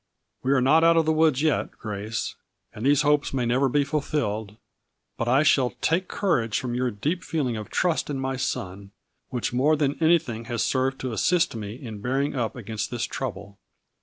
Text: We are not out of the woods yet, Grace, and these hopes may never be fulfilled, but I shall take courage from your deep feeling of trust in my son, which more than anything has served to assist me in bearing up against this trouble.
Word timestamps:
We 0.41 0.51
are 0.53 0.61
not 0.61 0.83
out 0.83 0.97
of 0.97 1.05
the 1.05 1.13
woods 1.13 1.43
yet, 1.43 1.73
Grace, 1.77 2.33
and 2.73 2.83
these 2.83 3.03
hopes 3.03 3.35
may 3.35 3.45
never 3.45 3.69
be 3.69 3.83
fulfilled, 3.83 4.57
but 5.15 5.27
I 5.27 5.43
shall 5.43 5.75
take 5.79 6.07
courage 6.07 6.59
from 6.59 6.73
your 6.73 6.89
deep 6.89 7.23
feeling 7.23 7.55
of 7.55 7.69
trust 7.69 8.09
in 8.09 8.17
my 8.17 8.35
son, 8.35 8.89
which 9.29 9.53
more 9.53 9.75
than 9.75 10.01
anything 10.01 10.45
has 10.45 10.63
served 10.63 10.99
to 11.01 11.11
assist 11.13 11.55
me 11.55 11.75
in 11.75 12.01
bearing 12.01 12.35
up 12.35 12.55
against 12.55 12.89
this 12.89 13.03
trouble. 13.03 13.59